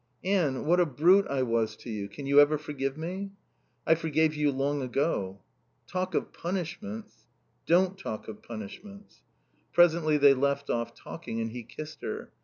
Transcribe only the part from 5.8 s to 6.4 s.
"Talk of